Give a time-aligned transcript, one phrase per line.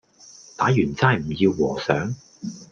[0.57, 2.15] 打完齋唔要和尚